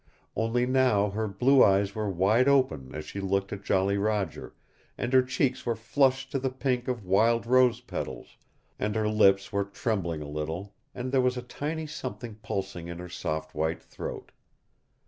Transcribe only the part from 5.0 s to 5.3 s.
her